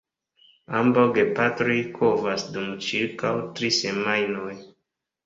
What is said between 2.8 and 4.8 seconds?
ĉirkaŭ tri semajnoj.